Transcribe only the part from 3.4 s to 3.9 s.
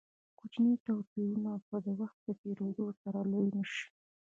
نه شي.